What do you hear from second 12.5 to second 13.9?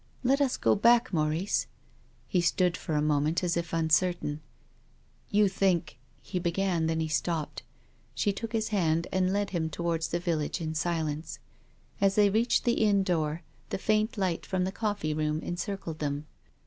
the inn door, the